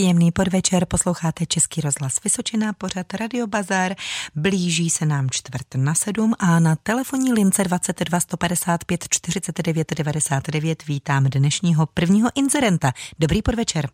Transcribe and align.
Příjemný 0.00 0.32
podvečer, 0.32 0.86
posloucháte 0.86 1.46
Český 1.46 1.80
rozhlas 1.80 2.22
Vysočina, 2.24 2.72
pořad 2.72 3.14
Radio 3.14 3.46
Bazar. 3.46 3.94
Blíží 4.34 4.90
se 4.90 5.06
nám 5.06 5.30
čtvrt 5.30 5.74
na 5.74 5.94
sedm 5.94 6.34
a 6.38 6.60
na 6.60 6.76
telefonní 6.76 7.32
lince 7.32 7.64
22 7.64 8.20
155 8.20 9.08
49 9.08 9.92
99 9.94 10.86
vítám 10.86 11.24
dnešního 11.24 11.86
prvního 11.86 12.30
inzerenta. 12.34 12.92
Dobrý 13.18 13.42
podvečer. 13.42 13.90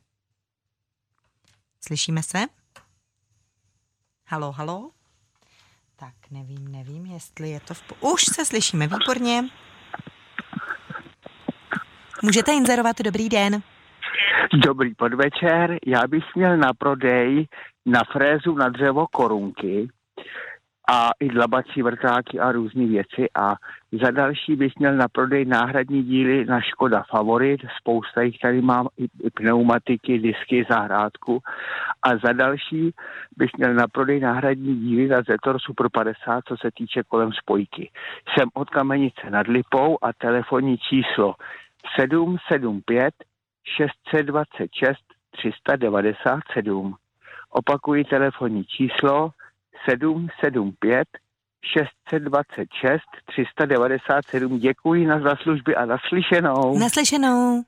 Slyšíme 1.86 2.22
se? 2.22 2.46
Halo, 4.26 4.52
halo? 4.52 4.90
Tak 5.96 6.14
nevím, 6.30 6.68
nevím, 6.68 7.06
jestli 7.06 7.50
je 7.50 7.60
to 7.60 7.74
v... 7.74 7.82
Už 8.00 8.24
se 8.24 8.44
slyšíme, 8.44 8.86
výborně. 8.86 9.44
Můžete 12.22 12.52
inzerovat, 12.52 12.98
dobrý 12.98 13.28
den. 13.28 13.62
Dobrý 14.64 14.94
podvečer, 14.94 15.78
já 15.86 16.06
bych 16.08 16.24
měl 16.34 16.56
na 16.56 16.72
prodej 16.78 17.46
na 17.86 18.00
frézu 18.12 18.54
na 18.54 18.68
dřevo 18.68 19.06
korunky 19.06 19.88
a 20.90 21.10
i 21.20 21.28
dlabací 21.28 21.82
vrtáky 21.82 22.40
a 22.40 22.52
různé 22.52 22.86
věci. 22.86 23.26
A 23.34 23.54
za 24.02 24.10
další 24.10 24.56
bych 24.56 24.72
měl 24.78 24.96
na 24.96 25.08
prodej 25.08 25.44
náhradní 25.44 26.02
díly 26.02 26.44
na 26.44 26.60
Škoda 26.60 27.02
Favorit, 27.10 27.60
spousta 27.80 28.22
jich 28.22 28.38
tady 28.38 28.62
mám, 28.62 28.88
i, 28.96 29.30
pneumatiky, 29.30 30.18
disky, 30.18 30.66
zahrádku. 30.70 31.38
A 32.02 32.16
za 32.16 32.32
další 32.32 32.94
bych 33.36 33.50
měl 33.58 33.74
na 33.74 33.88
prodej 33.88 34.20
náhradní 34.20 34.76
díly 34.76 35.08
na 35.08 35.22
Zetor 35.22 35.58
Super 35.58 35.86
50, 35.92 36.44
co 36.48 36.56
se 36.56 36.70
týče 36.74 37.02
kolem 37.08 37.32
spojky. 37.32 37.90
Jsem 38.28 38.48
od 38.54 38.70
Kamenice 38.70 39.30
nad 39.30 39.46
Lipou 39.46 39.98
a 40.02 40.12
telefonní 40.12 40.78
číslo 40.78 41.34
775 42.00 43.14
626 43.76 44.96
397. 45.30 46.94
Opakuji 47.50 48.04
telefonní 48.04 48.64
číslo 48.64 49.30
775 49.90 51.08
626 51.74 53.02
397. 53.26 54.58
Děkuji 54.58 55.06
na 55.06 55.20
zaslužby 55.20 55.76
a 55.76 55.86
naslyšenou. 55.86 56.78
Naslyšenou. 56.78 57.62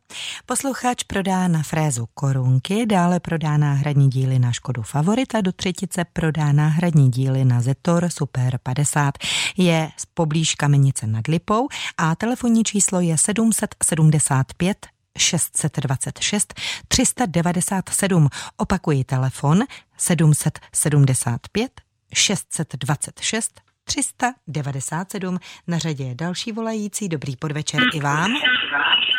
Posluchač 0.47 1.03
prodá 1.03 1.49
na 1.49 1.63
frézu 1.63 2.07
korunky, 2.15 2.87
dále 2.87 3.21
prodá 3.21 3.57
náhradní 3.57 4.09
díly 4.09 4.39
na 4.39 4.53
Škodu 4.53 4.83
Favorita, 4.83 5.41
do 5.41 5.53
třetice 5.53 6.05
prodá 6.13 6.53
náhradní 6.53 7.11
díly 7.11 7.45
na 7.45 7.61
Zetor 7.61 8.09
Super 8.09 8.59
50. 8.63 9.15
Je 9.57 9.89
z 9.97 10.07
poblíž 10.07 10.55
Kamenice 10.55 11.07
nad 11.07 11.27
Lipou 11.27 11.69
a 11.99 12.15
telefonní 12.15 12.65
číslo 12.65 13.01
je 13.01 13.19
775 13.19 14.98
626 15.19 16.55
397. 16.89 18.29
Opakuji 18.57 19.05
telefon 19.05 19.59
775 19.97 21.71
626 22.15 23.61
397. 23.85 25.39
Na 25.67 25.79
řadě 25.79 26.05
je 26.05 26.15
další 26.15 26.53
volající. 26.53 27.09
Dobrý 27.09 27.37
podvečer 27.37 27.81
i 27.95 28.01
vám. 28.01 28.31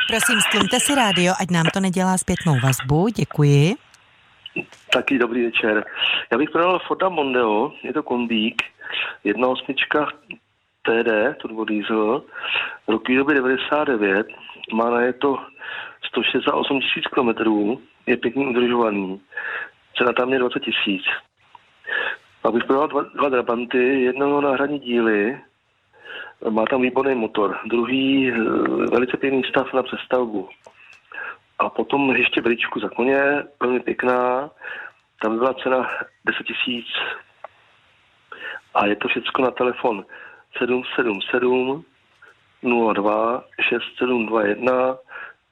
Prosím, 0.07 0.41
stlumte 0.41 0.79
si 0.79 0.95
rádio, 0.95 1.33
ať 1.41 1.51
nám 1.51 1.65
to 1.73 1.79
nedělá 1.79 2.17
zpětnou 2.17 2.59
vazbu. 2.63 3.07
Děkuji. 3.07 3.75
Taky 4.93 5.19
dobrý 5.19 5.45
večer. 5.45 5.85
Já 6.31 6.37
bych 6.37 6.49
prodal 6.49 6.79
Forda 6.87 7.09
Mondeo, 7.09 7.71
je 7.83 7.93
to 7.93 8.03
kombík, 8.03 8.61
jedna 9.23 9.47
osmička 9.47 10.07
TD, 10.81 11.37
turbo 11.41 11.65
diesel, 11.65 12.23
roky 12.87 13.15
doby 13.17 13.33
99, 13.33 14.27
má 14.73 14.89
na 14.89 15.01
je 15.01 15.13
to 15.13 15.37
168 16.05 16.81
tisíc 16.81 17.07
kilometrů, 17.13 17.81
je 18.05 18.17
pěkně 18.17 18.47
udržovaný, 18.47 19.21
cena 19.97 20.13
tam 20.13 20.33
je 20.33 20.39
20 20.39 20.59
tisíc. 20.59 21.03
Abych 22.43 22.63
prodal 22.63 22.87
dva, 22.87 23.01
dva 23.01 23.29
Drabanty, 23.29 24.01
jedno 24.01 24.41
náhradní 24.41 24.79
díly, 24.79 25.41
má 26.49 26.65
tam 26.65 26.81
výborný 26.81 27.15
motor, 27.15 27.59
druhý 27.65 28.31
eh, 28.31 28.33
velice 28.91 29.17
pěkný 29.17 29.43
stav 29.43 29.73
na 29.73 29.83
přestavbu. 29.83 30.49
A 31.59 31.69
potom 31.69 32.15
ještě 32.15 32.41
bričku 32.41 32.79
za 32.79 32.89
koně, 32.89 33.21
velmi 33.59 33.79
pěkná, 33.79 34.49
tam 35.21 35.37
byla 35.37 35.53
cena 35.53 35.89
10 36.25 36.43
tisíc 36.43 36.87
a 38.73 38.85
je 38.85 38.95
to 38.95 39.07
všechno 39.07 39.45
na 39.45 39.51
telefon 39.51 40.05
777 40.57 41.85
02 42.93 43.43
6721 43.61 44.97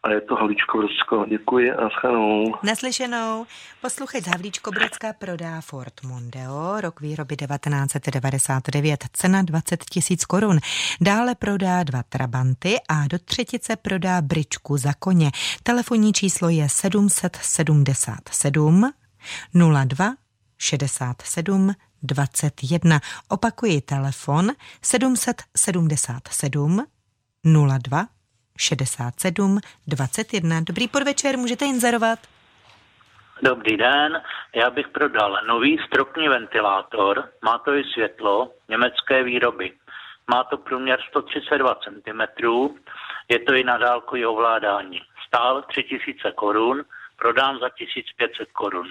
a 0.07 0.12
je 0.12 0.22
to 0.22 0.35
Havlíčko 0.35 0.78
Brodsko. 0.78 1.25
Děkuji 1.29 1.72
a 1.72 1.90
schanou. 1.90 2.53
Naslyšenou. 2.63 3.45
Posluchač 3.81 4.28
Havlíčko 4.28 4.72
Brodska 4.72 5.13
prodá 5.13 5.62
Ford 5.62 5.94
Mondeo, 6.03 6.81
rok 6.81 7.01
výroby 7.01 7.35
1999, 7.35 9.03
cena 9.13 9.41
20 9.41 9.85
tisíc 9.85 10.25
korun. 10.25 10.59
Dále 11.01 11.35
prodá 11.35 11.84
dva 11.84 12.03
Trabanty 12.03 12.75
a 12.90 13.07
do 13.07 13.19
třetice 13.19 13.75
prodá 13.75 14.22
bričku 14.22 14.78
za 14.78 14.94
koně. 15.00 15.31
Telefonní 15.63 16.13
číslo 16.13 16.50
je 16.50 16.69
777 16.69 18.91
02 19.85 20.13
67 20.57 21.73
21. 22.03 23.00
Opakuji 23.29 23.81
telefon 23.81 24.51
777 24.81 26.85
02 27.90 28.16
67 28.57 29.59
21. 29.88 30.62
Dobrý 30.62 30.88
podvečer, 30.88 31.38
můžete 31.38 31.66
inzerovat. 31.66 32.19
Dobrý 33.41 33.78
den, 33.78 34.22
já 34.56 34.69
bych 34.69 34.88
prodal 34.88 35.38
nový 35.47 35.78
stropní 35.88 36.28
ventilátor, 36.28 37.29
má 37.41 37.57
to 37.57 37.75
i 37.75 37.84
světlo, 37.84 38.51
německé 38.69 39.23
výroby. 39.23 39.72
Má 40.28 40.44
to 40.44 40.57
průměr 40.57 41.00
132 41.09 41.75
cm, 41.75 42.22
je 43.29 43.40
to 43.40 43.53
i 43.53 43.63
na 43.63 43.78
dálkový 43.78 44.25
ovládání. 44.25 45.01
Stál 45.28 45.62
3000 45.62 46.31
korun, 46.31 46.84
prodám 47.17 47.59
za 47.59 47.69
1500 47.69 48.51
korun. 48.51 48.88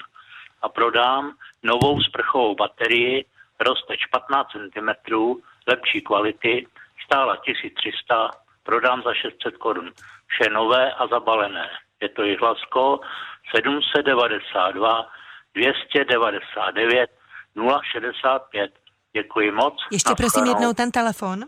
A 0.62 0.68
prodám 0.68 1.32
novou 1.62 2.00
sprchovou 2.00 2.54
baterii, 2.54 3.24
rozteč 3.60 4.06
15 4.06 4.48
cm, 4.52 5.14
lepší 5.66 6.00
kvality, 6.00 6.66
stála 7.04 7.36
1300, 7.36 8.30
prodám 8.66 9.02
za 9.02 9.14
600 9.14 9.56
korun. 9.56 9.90
Vše 10.26 10.50
nové 10.50 10.92
a 10.92 11.06
zabalené. 11.06 11.66
Je 12.02 12.08
to 12.08 12.22
Jihlasko 12.22 13.00
792 13.56 15.06
299 15.54 17.10
065. 17.92 18.70
Děkuji 19.12 19.50
moc. 19.50 19.74
Ještě 19.92 20.14
prosím 20.16 20.46
jednou 20.46 20.72
ten 20.72 20.90
telefon. 20.90 21.44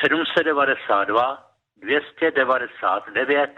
792 0.00 1.44
299 1.76 3.50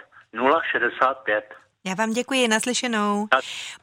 065. 0.72 1.54
Já 1.84 1.94
vám 1.94 2.12
děkuji, 2.12 2.48
naslyšenou. 2.48 3.28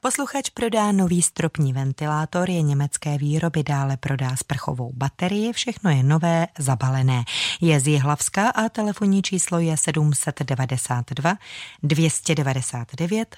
Posluchač 0.01 0.49
prodá 0.49 0.91
nový 0.91 1.21
stropní 1.21 1.73
ventilátor, 1.73 2.49
je 2.49 2.61
německé 2.61 3.17
výroby, 3.17 3.63
dále 3.63 3.97
prodá 3.97 4.35
sprchovou 4.35 4.91
baterii, 4.93 5.53
všechno 5.53 5.91
je 5.91 6.03
nové, 6.03 6.47
zabalené. 6.59 7.23
Je 7.61 7.79
z 7.79 7.87
Jihlavska 7.87 8.49
a 8.49 8.69
telefonní 8.69 9.21
číslo 9.21 9.59
je 9.59 9.77
792 9.77 11.35
299 11.83 13.35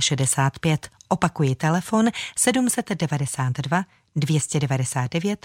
065. 0.00 0.88
Opakuji 1.08 1.54
telefon 1.54 2.10
792 2.36 3.84
299 4.16 5.38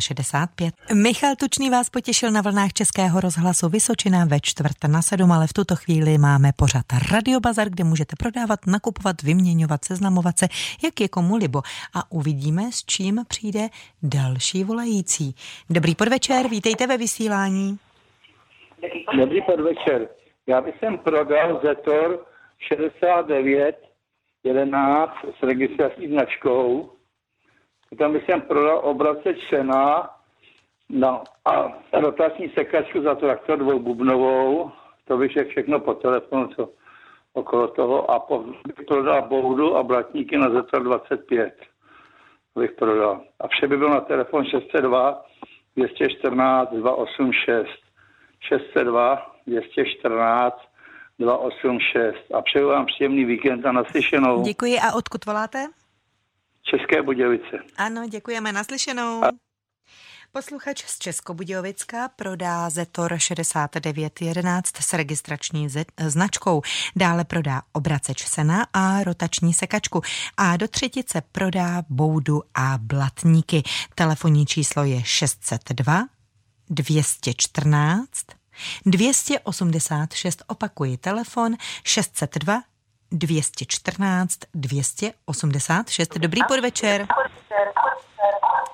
065. 0.00 0.74
Michal 0.94 1.36
Tučný 1.40 1.70
vás 1.70 1.90
potěšil 1.90 2.30
na 2.30 2.40
vlnách 2.42 2.72
Českého 2.72 3.20
rozhlasu 3.20 3.68
Vysočina 3.68 4.24
ve 4.24 4.40
čtvrt 4.40 4.76
na 4.92 5.02
sedm, 5.02 5.32
ale 5.32 5.46
v 5.46 5.52
tuto 5.52 5.76
chvíli 5.76 6.18
máme 6.18 6.50
pořad 6.58 6.86
Radio 7.12 7.40
Bazar, 7.40 7.68
kde 7.70 7.84
můžete 7.84 8.16
prodávat, 8.18 8.60
nakupovat, 8.66 9.22
vyměňovat, 9.22 9.84
seznamovat 9.84 10.38
se, 10.38 10.46
jak 10.84 11.00
je 11.00 11.08
komu 11.08 11.36
libo. 11.36 11.60
A 11.94 12.00
uvidíme, 12.10 12.62
s 12.72 12.84
čím 12.84 13.20
přijde 13.28 13.68
další 14.02 14.64
volající. 14.64 15.34
Dobrý 15.70 15.94
podvečer, 15.94 16.48
vítejte 16.48 16.86
ve 16.86 16.96
vysílání. 16.98 17.78
Dobrý 19.18 19.42
podvečer. 19.42 20.08
Já 20.46 20.60
bych 20.60 20.74
sem 20.78 20.98
prodal 20.98 21.60
Zetor 21.64 22.26
69 22.58 23.86
11 24.44 25.12
s 25.38 25.42
registrační 25.42 26.08
značkou 26.08 26.95
tam 27.96 28.16
jsem 28.16 28.40
prodal 28.40 28.80
obrace 28.82 29.34
Čena 29.34 30.10
no, 30.88 31.22
a 31.44 31.72
rotační 31.92 32.48
sekačku 32.58 33.02
za 33.02 33.14
traktor 33.14 33.58
dvoububnovou. 33.58 34.70
To 35.04 35.16
bych 35.16 35.32
řekl 35.32 35.50
všechno 35.50 35.80
po 35.80 35.94
telefonu, 35.94 36.48
co 36.48 36.68
okolo 37.32 37.68
toho. 37.68 38.10
A 38.10 38.18
po, 38.18 38.44
bych 38.66 38.86
prodal 38.86 39.28
boudu 39.28 39.76
a 39.76 39.82
blatníky 39.82 40.38
na 40.38 40.50
Zetor 40.50 40.82
25. 40.82 41.54
To 42.54 42.60
bych 42.60 42.72
prodal. 42.72 43.20
A 43.40 43.48
vše 43.48 43.66
by 43.68 43.76
bylo 43.76 43.90
na 43.90 44.00
telefon 44.00 44.44
602 44.44 45.24
214 45.76 46.70
286. 46.70 47.68
602 48.40 49.36
214 49.46 50.56
286. 51.18 52.34
A 52.34 52.42
přeju 52.42 52.68
vám 52.68 52.86
příjemný 52.86 53.24
víkend 53.24 53.66
a 53.66 53.72
naslyšenou. 53.72 54.42
Děkuji. 54.42 54.78
A 54.78 54.96
odkud 54.96 55.26
voláte? 55.26 55.66
České 56.70 57.02
Budějovice. 57.02 57.58
Ano, 57.76 58.08
děkujeme. 58.08 58.52
Naslyšenou. 58.52 59.24
A... 59.24 59.30
Posluchač 60.32 60.84
z 60.84 60.98
Českobudějovicka 60.98 62.08
prodá 62.08 62.70
Zetor 62.70 63.18
6911 63.18 64.76
s 64.76 64.92
registrační 64.92 65.68
značkou. 66.06 66.62
Dále 66.96 67.24
prodá 67.24 67.62
obraceč 67.72 68.26
sena 68.26 68.66
a 68.72 69.04
rotační 69.04 69.54
sekačku. 69.54 70.02
A 70.36 70.56
do 70.56 70.68
třetice 70.68 71.22
prodá 71.32 71.82
boudu 71.88 72.42
a 72.54 72.78
blatníky. 72.78 73.62
Telefonní 73.94 74.46
číslo 74.46 74.84
je 74.84 75.04
602 75.04 76.04
214 76.70 78.10
286. 78.86 80.42
Opakuji 80.46 80.96
telefon 80.96 81.56
602 81.84 82.62
214 83.12 84.38
286. 84.54 86.18
Dobrý 86.18 86.40
podvečer. 86.48 87.06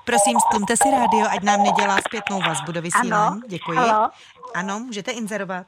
Prosím, 0.04 0.38
stlumte 0.40 0.76
si 0.76 0.90
rádio, 0.90 1.26
ať 1.30 1.42
nám 1.42 1.62
nedělá 1.62 1.96
zpětnou 2.08 2.40
vazbu 2.40 2.72
do 2.72 2.82
vysílání. 2.82 3.36
Ano, 3.36 3.40
Děkuji. 3.48 3.76
Halo. 3.76 4.10
Ano, 4.54 4.78
můžete 4.78 5.10
inzerovat. 5.10 5.66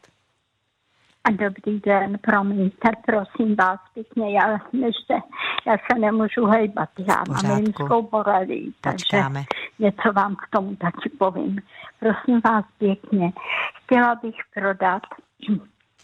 A 1.25 1.31
dobrý 1.31 1.81
den, 1.81 2.19
promiňte, 2.19 2.91
prosím 3.07 3.57
vás 3.57 3.81
pěkně, 3.95 4.33
já, 4.39 4.53
ještě, 4.73 5.15
já 5.67 5.77
se 5.77 5.99
nemůžu 5.99 6.47
hejbat, 6.47 6.89
já 6.99 7.23
mám 7.29 7.57
rimskou 7.57 8.03
borelii, 8.03 8.73
takže 8.81 9.25
něco 9.79 10.13
vám 10.13 10.37
k 10.37 10.49
tomu 10.51 10.77
taky 10.77 11.09
povím. 11.19 11.59
Prosím 12.01 12.41
vás 12.45 12.65
pěkně, 12.79 13.33
chtěla 13.85 14.15
bych 14.15 14.35
prodat 14.55 15.03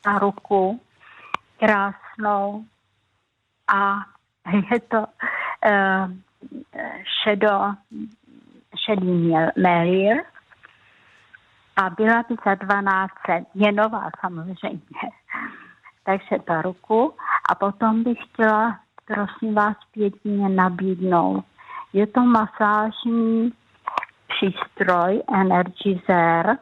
na 0.06 0.18
ruku 0.18 0.80
krásnou 1.60 2.64
a 3.74 3.96
je 4.72 4.80
to 4.80 4.98
uh, 4.98 6.10
šedo, 7.22 7.74
šedý 8.84 9.34
melír 9.56 10.16
a 11.76 11.90
byla 11.90 12.24
by 12.28 12.36
za 12.44 12.54
12 12.54 13.12
je 13.54 13.72
nová 13.72 14.10
samozřejmě. 14.20 14.80
Takže 16.04 16.42
ta 16.44 16.62
ruku 16.62 17.14
a 17.50 17.54
potom 17.54 18.02
bych 18.02 18.18
chtěla, 18.24 18.78
prosím 19.04 19.54
vás, 19.54 19.76
pěkně 19.92 20.48
nabídnout. 20.48 21.44
Je 21.92 22.06
to 22.06 22.20
masážní 22.20 23.52
přístroj 24.28 25.22
Energizer, 25.34 26.58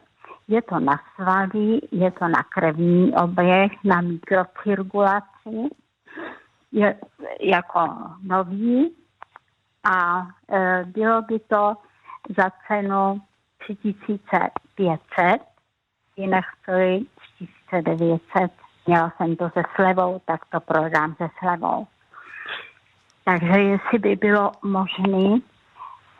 je 0.49 0.61
to 0.61 0.79
na 0.79 0.99
svaly, 1.15 1.79
je 1.91 2.11
to 2.11 2.27
na 2.27 2.43
krevní 2.43 3.13
oběh, 3.15 3.71
na 3.83 4.01
mikrocirkulaci, 4.01 5.69
je 6.71 6.95
jako 7.41 7.79
nový 8.23 8.95
a 9.83 10.27
e, 10.51 10.83
bylo 10.85 11.21
by 11.21 11.39
to 11.39 11.73
za 12.37 12.51
cenu 12.67 13.21
3500, 13.57 15.41
jinak 16.17 16.45
stojí 16.61 17.07
3900. 17.35 18.51
Měla 18.87 19.13
jsem 19.17 19.35
to 19.35 19.49
se 19.49 19.63
slevou, 19.75 20.21
tak 20.25 20.45
to 20.45 20.59
prodám 20.59 21.15
se 21.15 21.29
slevou. 21.39 21.87
Takže 23.23 23.59
jestli 23.61 23.99
by 23.99 24.15
bylo 24.15 24.51
možné, 24.63 25.39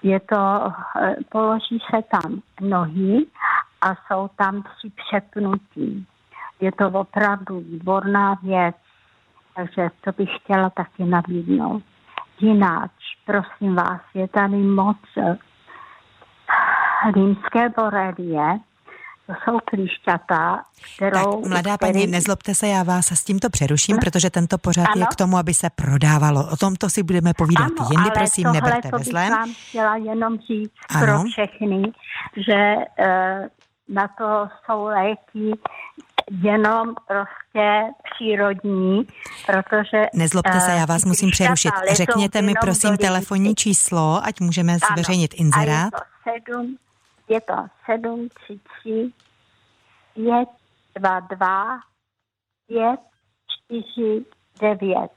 je 0.03 0.19
to, 0.19 0.71
e, 1.01 1.15
položí 1.29 1.79
se 1.91 2.01
tam 2.01 2.41
nohy 2.61 3.25
a 3.81 3.95
jsou 3.95 4.29
tam 4.35 4.63
tři 4.63 4.91
přepnutí. 4.95 6.07
Je 6.59 6.71
to 6.71 6.87
opravdu 6.87 7.59
výborná 7.59 8.37
věc, 8.43 8.75
takže 9.55 9.89
to 10.01 10.11
bych 10.17 10.29
chtěla 10.43 10.69
taky 10.69 11.03
nabídnout. 11.05 11.83
Jináč, 12.39 12.91
prosím 13.25 13.75
vás, 13.75 14.01
je 14.13 14.27
tady 14.27 14.57
moc 14.57 14.97
rýmské 17.15 17.69
borelie, 17.69 18.59
to 19.27 19.33
jsou 19.43 19.59
klíšťata, 19.65 20.63
kterou... 20.95 21.41
Tak, 21.41 21.49
mladá 21.49 21.77
který... 21.77 21.93
paní, 21.93 22.07
nezlobte 22.07 22.55
se, 22.55 22.67
já 22.67 22.83
vás 22.83 23.11
s 23.11 23.23
tímto 23.23 23.49
přeruším, 23.49 23.95
hm? 23.95 23.99
protože 23.99 24.29
tento 24.29 24.57
pořad 24.57 24.87
ano? 24.87 25.01
je 25.01 25.05
k 25.05 25.15
tomu, 25.15 25.37
aby 25.37 25.53
se 25.53 25.69
prodávalo. 25.69 26.49
O 26.53 26.57
tomto 26.57 26.89
si 26.89 27.03
budeme 27.03 27.33
povídat 27.33 27.71
ano, 27.79 27.89
jindy, 27.91 28.09
prosím, 28.13 28.43
tohle 28.43 28.61
neberte 28.61 28.89
to 28.89 28.97
ve 28.97 29.03
zlém. 29.03 29.31
vám 29.31 29.53
chtěla 29.69 29.95
jenom 29.95 30.37
říct 30.37 30.71
ano? 30.89 31.05
pro 31.05 31.23
všechny, 31.23 31.91
že 32.37 32.75
uh, 32.99 33.47
na 33.89 34.07
to 34.07 34.49
jsou 34.65 34.85
léky 34.85 35.59
jenom 36.31 36.95
prostě 37.07 37.81
přírodní, 38.13 39.07
protože... 39.45 40.05
Nezlobte 40.13 40.59
se, 40.59 40.71
já 40.71 40.85
vás 40.85 41.05
musím 41.05 41.31
přerušit. 41.31 41.71
Řekněte 41.91 42.41
mi 42.41 42.53
prosím 42.61 42.97
telefonní 42.97 43.55
číslo, 43.55 44.21
ať 44.23 44.39
můžeme 44.39 44.77
zveřejnit 44.93 45.33
inzerát. 45.33 45.93
Je 46.25 46.41
to 46.41 46.51
7, 46.51 46.77
je 47.29 47.41
to 47.41 47.53
7, 47.85 48.29
3, 48.45 48.59
3, 48.81 49.11
5, 50.13 50.49
2, 50.99 51.19
2, 51.19 51.79
5, 52.67 52.99
4, 53.67 54.25
9. 54.61 55.11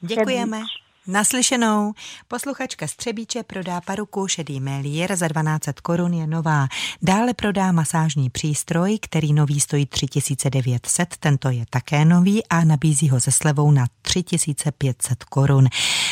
Děkujeme. 0.00 0.60
7. 1.04 1.12
Naslyšenou. 1.12 1.92
Posluchačka 2.28 2.86
Střebíče 2.86 3.42
prodá 3.42 3.80
paruku 3.80 4.28
šedý 4.28 4.60
melír 4.60 5.16
za 5.16 5.28
1200 5.28 5.72
korun 5.82 6.14
je 6.14 6.26
nová. 6.26 6.68
Dále 7.02 7.34
prodá 7.34 7.72
masážní 7.72 8.30
přístroj, 8.30 8.98
který 9.02 9.32
nový 9.32 9.60
stojí 9.60 9.86
3900, 9.86 11.16
tento 11.16 11.50
je 11.50 11.64
také 11.70 12.04
nový 12.04 12.46
a 12.46 12.64
nabízí 12.64 13.08
ho 13.08 13.20
se 13.20 13.32
slevou 13.32 13.70
na 13.70 13.86
3500 14.02 15.24
korun. 15.24 15.68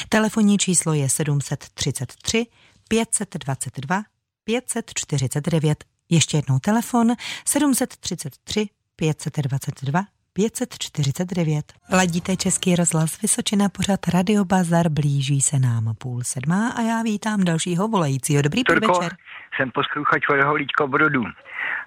Telefonní 0.08 0.58
číslo 0.58 0.92
je 0.92 1.08
733 1.08 2.46
522 2.88 4.02
549. 4.44 5.84
Ještě 6.10 6.36
jednou 6.36 6.58
telefon 6.58 7.12
733 7.44 8.68
522 8.96 10.17
549. 10.38 11.72
Ladíte 11.92 12.36
Český 12.36 12.76
rozhlas 12.76 13.22
Vysočina, 13.22 13.68
pořad 13.68 14.00
Radio 14.14 14.44
Bazar, 14.44 14.88
blíží 14.88 15.40
se 15.40 15.58
nám 15.58 15.94
půl 16.02 16.20
sedmá 16.22 16.68
a 16.78 16.80
já 16.80 17.02
vítám 17.02 17.44
dalšího 17.44 17.88
volajícího. 17.88 18.42
Dobrý 18.42 18.64
Turko, 18.64 18.86
podvečer. 18.86 19.16
jsem 19.56 19.70
posluchač 19.70 20.22
Holíčko 20.44 20.88
Brodu. 20.88 21.24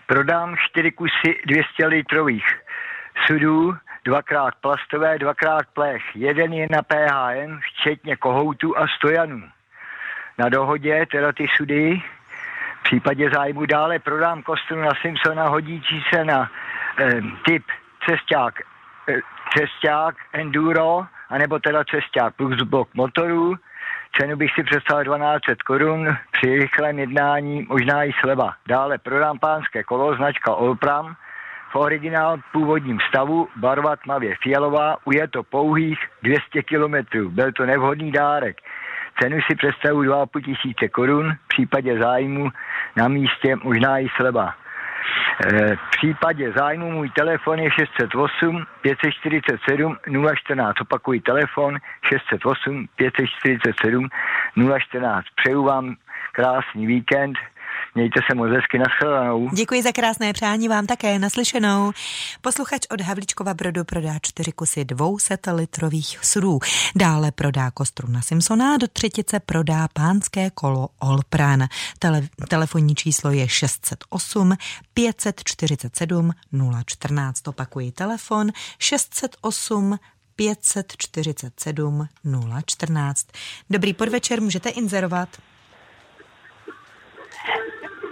Prodám 0.07 0.55
čtyři 0.69 0.91
kusy 0.91 1.31
200 1.47 1.87
litrových 1.87 2.45
sudů, 3.27 3.73
dvakrát 4.05 4.53
plastové, 4.61 5.19
dvakrát 5.19 5.65
plech. 5.73 6.03
Jeden 6.15 6.53
je 6.53 6.67
na 6.71 6.81
PHM, 6.81 7.59
včetně 7.59 8.15
kohoutu 8.15 8.77
a 8.77 8.87
stojanů. 8.97 9.41
Na 10.37 10.49
dohodě 10.49 11.05
teda 11.11 11.31
ty 11.31 11.45
sudy, 11.57 12.01
v 12.79 12.83
případě 12.83 13.29
zájmu 13.33 13.65
dále 13.65 13.99
prodám 13.99 14.43
kostru 14.43 14.81
na 14.81 14.91
Simpsona, 15.01 15.47
hodící 15.47 16.03
se 16.13 16.25
na 16.25 16.51
eh, 16.99 17.21
typ 17.45 17.63
cesták, 18.05 18.53
eh, 19.07 19.19
cesták 19.53 20.15
enduro, 20.33 21.05
anebo 21.29 21.59
teda 21.59 21.83
cesták 21.83 22.35
plus 22.35 22.61
blok 22.63 22.93
motorů. 22.93 23.55
Cenu 24.19 24.35
bych 24.35 24.51
si 24.53 24.63
představil 24.63 25.03
1200 25.03 25.63
korun, 25.63 26.17
při 26.31 26.57
rychlém 26.57 26.99
jednání 26.99 27.65
možná 27.69 28.03
i 28.03 28.11
sleva. 28.19 28.53
Dále 28.67 28.97
prodám 28.97 29.39
pánské 29.39 29.83
kolo, 29.83 30.15
značka 30.15 30.55
Olpram, 30.55 31.15
v 31.71 31.75
originál 31.75 32.37
původním 32.51 32.99
stavu, 33.09 33.47
barva 33.55 33.95
tmavě 33.95 34.35
fialová, 34.43 34.97
to 35.31 35.43
pouhých 35.43 35.99
200 36.23 36.63
kilometrů. 36.63 37.29
Byl 37.29 37.51
to 37.51 37.65
nevhodný 37.65 38.11
dárek. 38.11 38.57
Cenu 39.21 39.37
si 39.41 39.55
představuji 39.55 40.09
2,5 40.09 40.41
tisíce 40.41 40.89
korun, 40.89 41.33
v 41.33 41.47
případě 41.47 41.99
zájmu 41.99 42.49
na 42.95 43.07
místě 43.07 43.55
možná 43.63 43.99
i 43.99 44.07
sleva. 44.15 44.53
Eh, 45.45 45.75
v 45.75 45.89
případě 45.89 46.51
zájmu 46.51 46.91
můj 46.91 47.09
telefon 47.09 47.59
je 47.59 47.71
608 47.71 48.65
547 48.81 49.97
014. 50.35 50.81
Opakuji 50.81 51.21
telefon 51.21 51.77
608 52.09 52.87
547 52.95 54.09
014. 54.79 55.25
Přeju 55.35 55.63
vám 55.63 55.95
krásný 56.31 56.85
víkend. 56.85 57.37
Mějte 57.95 58.19
se 58.29 58.35
moc 58.35 58.49
hezky 58.49 58.77
nashledanou. 58.77 59.49
Děkuji 59.49 59.83
za 59.83 59.91
krásné 59.91 60.33
přání 60.33 60.67
vám 60.67 60.87
také 60.87 61.19
naslyšenou. 61.19 61.91
Posluchač 62.41 62.81
od 62.89 63.01
Havličkova 63.01 63.53
Brodu 63.53 63.83
prodá 63.83 64.13
čtyři 64.21 64.51
kusy 64.51 64.85
200 64.85 65.51
litrových 65.51 66.19
sudů. 66.21 66.59
Dále 66.95 67.31
prodá 67.31 67.71
kostru 67.71 68.11
na 68.11 68.21
Simpsona 68.21 68.77
do 68.77 68.87
třetice 68.87 69.39
prodá 69.39 69.87
pánské 69.93 70.49
kolo 70.49 70.89
Olpran. 70.99 71.67
Tele, 71.99 72.21
telefonní 72.47 72.95
číslo 72.95 73.31
je 73.31 73.47
608 73.47 74.53
547 74.93 76.31
014. 76.85 77.47
Opakuji 77.47 77.91
telefon 77.91 78.51
608 78.79 79.99
547 80.35 82.07
014. 82.65 83.27
Dobrý 83.69 83.93
podvečer, 83.93 84.41
můžete 84.41 84.69
inzerovat. 84.69 85.29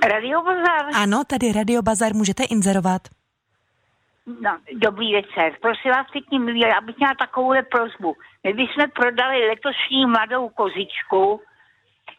Radio 0.07 0.41
Bazar? 0.41 0.85
Ano, 0.95 1.23
tady 1.23 1.51
Radio 1.51 1.81
Bazar 1.81 2.13
můžete 2.13 2.43
inzerovat. 2.43 3.01
No, 4.41 4.57
dobrý 4.73 5.13
večer. 5.13 5.53
Prosím 5.61 5.91
vás 5.91 6.07
pěkně, 6.11 6.39
milí, 6.39 6.59
já 6.59 6.81
bych 6.81 6.97
měla 6.97 7.13
takovou 7.19 7.53
prozbu. 7.71 8.15
My 8.43 8.53
bychom 8.53 8.91
prodali 8.95 9.47
letošní 9.47 10.05
mladou 10.05 10.49
kozičku, 10.49 11.41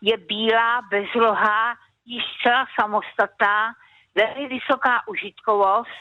je 0.00 0.16
bílá, 0.16 0.82
bezlohá, 0.90 1.74
již 2.06 2.22
zcela 2.38 2.66
samostatná, 2.80 3.72
velmi 4.14 4.48
vysoká 4.48 5.08
užitkovost 5.08 6.00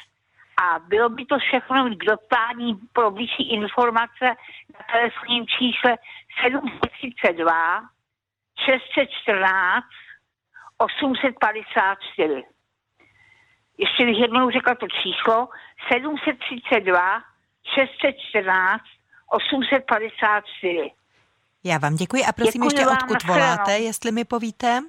a 0.64 0.80
bylo 0.80 1.10
by 1.10 1.26
to 1.26 1.38
všechno 1.40 1.90
k 1.96 2.06
dopání 2.06 2.80
pro 2.94 3.12
vyšší 3.12 3.54
informace 3.54 4.26
na 4.74 4.80
telefonním 4.92 5.46
čísle 5.48 5.98
732 6.44 7.82
614 8.66 9.86
854. 10.80 12.44
Ještě 13.78 14.06
bych 14.06 14.18
jednou 14.20 14.50
řekla 14.52 14.76
to 14.76 14.88
číslo 14.88 15.48
732 15.94 17.22
614 17.76 18.84
854. 19.32 20.92
Já 21.64 21.78
vám 21.78 21.96
děkuji 21.96 22.24
a 22.26 22.32
prosím 22.32 22.62
děkuji 22.62 22.76
ještě 22.76 22.88
odkud 22.88 23.24
voláte, 23.24 23.80
jestli 23.80 24.12
mi 24.12 24.26
povíte. 24.26 24.82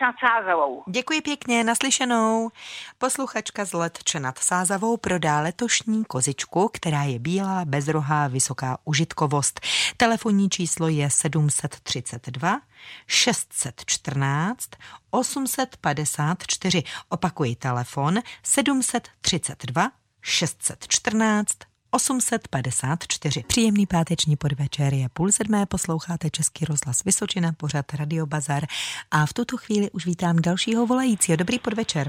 Nad 0.00 0.14
Sázavou. 0.20 0.82
Děkuji 0.88 1.20
pěkně, 1.20 1.64
naslyšenou. 1.64 2.50
Posluchačka 2.98 3.64
z 3.64 3.72
Letče 3.72 4.20
nad 4.20 4.38
Sázavou 4.38 4.96
prodá 4.96 5.40
letošní 5.40 6.04
kozičku, 6.04 6.70
která 6.72 7.02
je 7.02 7.18
bílá, 7.18 7.64
bezrohá, 7.64 8.28
vysoká 8.28 8.78
užitkovost. 8.84 9.60
Telefonní 9.96 10.48
číslo 10.48 10.88
je 10.88 11.10
732 11.10 12.60
614 13.06 14.70
854. 15.10 16.82
Opakuji 17.08 17.56
telefon 17.56 18.18
732 18.42 19.90
614 20.22 21.75
854. 21.96 23.44
Příjemný 23.46 23.86
páteční 23.86 24.36
podvečer 24.36 24.94
je 24.94 25.08
půl 25.08 25.28
sedmé, 25.30 25.66
posloucháte 25.66 26.30
Český 26.30 26.64
rozhlas 26.64 27.04
Vysočina, 27.04 27.48
pořad 27.56 27.84
Radio 27.98 28.26
Bazar 28.26 28.62
a 29.10 29.26
v 29.26 29.32
tuto 29.32 29.56
chvíli 29.56 29.90
už 29.90 30.06
vítám 30.06 30.36
dalšího 30.36 30.86
volajícího. 30.86 31.36
Dobrý 31.36 31.58
podvečer. 31.58 32.06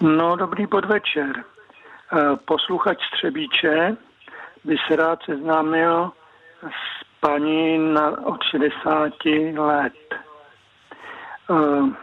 No, 0.00 0.36
dobrý 0.36 0.66
podvečer. 0.66 1.32
Eh, 1.36 2.36
posluchač 2.44 2.98
Střebíče 3.14 3.96
by 4.64 4.76
se 4.88 4.96
rád 4.96 5.18
seznámil 5.24 6.12
s 6.62 7.04
paní 7.20 7.78
na, 7.94 8.26
od 8.26 8.42
60 8.50 9.12
let. 9.58 10.14
Eh, 11.50 11.94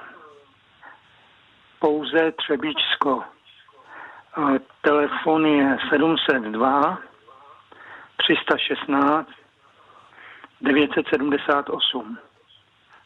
pouze 1.80 2.32
Třebíčsko 2.32 3.37
telefon 4.82 5.46
je 5.46 5.78
702 5.90 6.98
316 8.18 9.28
978. 10.62 12.18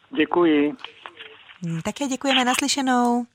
Děkuji. 0.09 0.75
Hmm, 1.63 1.81
také 1.81 2.07
děkujeme 2.07 2.45
naslyšenou. 2.45 3.25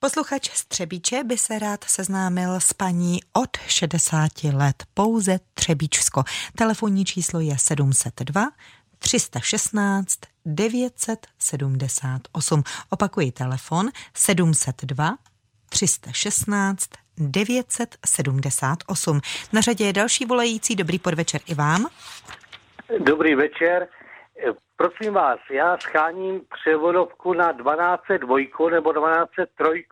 Posluchač 0.00 0.50
z 0.50 0.66
Třebíče 0.66 1.24
by 1.24 1.38
se 1.38 1.58
rád 1.58 1.84
seznámil 1.84 2.60
s 2.60 2.72
paní 2.72 3.20
od 3.32 3.56
60 3.66 4.28
let, 4.54 4.84
pouze 4.94 5.38
Třebíčsko. 5.54 6.22
Telefonní 6.54 7.04
číslo 7.04 7.40
je 7.40 7.58
702 7.58 8.48
316 8.98 10.18
978. 10.46 12.62
Opakuji 12.90 13.32
telefon 13.32 13.88
702 14.14 15.14
316 15.70 16.90
978. 17.18 19.20
Na 19.52 19.60
řadě 19.60 19.84
je 19.84 19.92
další 19.92 20.24
volající. 20.24 20.76
Dobrý 20.76 20.98
podvečer 20.98 21.40
i 21.46 21.54
vám. 21.54 21.86
Dobrý 22.98 23.34
večer. 23.34 23.88
Prosím 24.76 25.12
vás, 25.12 25.38
já 25.50 25.78
scháním 25.78 26.40
převodovku 26.54 27.32
na 27.32 27.52
1202 27.52 28.70
nebo 28.70 28.92
1203. 28.92 29.84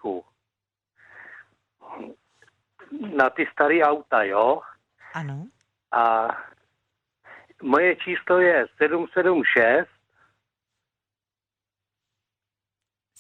Na 3.17 3.31
ty 3.31 3.47
staré 3.53 3.83
auta, 3.83 4.23
jo? 4.23 4.61
Ano. 5.15 5.47
A 5.93 6.29
moje 7.63 7.97
číslo 7.97 8.39
je 8.39 8.67
776 8.77 9.98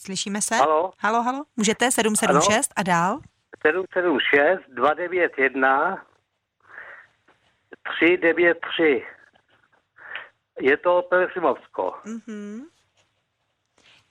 Slyšíme 0.08 0.42
se? 0.42 0.54
Halo? 0.56 0.92
Halo, 0.98 1.22
halo? 1.22 1.44
Můžete? 1.56 1.90
776 1.90 2.54
ano? 2.56 2.74
a 2.76 2.82
dál? 2.82 3.20
776 3.66 4.60
291 4.68 6.04
393. 7.98 9.04
Je 10.60 10.76
to 10.76 11.02
Pelesimovsko. 11.10 11.94
Mm-hmm. 12.06 12.60